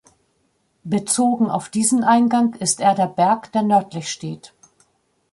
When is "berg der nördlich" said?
3.05-4.09